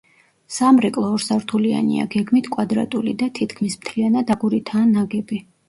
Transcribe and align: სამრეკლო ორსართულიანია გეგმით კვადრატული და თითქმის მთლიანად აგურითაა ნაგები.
სამრეკლო 0.53 1.11
ორსართულიანია 1.17 2.07
გეგმით 2.17 2.51
კვადრატული 2.57 3.15
და 3.23 3.29
თითქმის 3.39 3.79
მთლიანად 3.85 4.35
აგურითაა 4.39 4.85
ნაგები. 4.99 5.43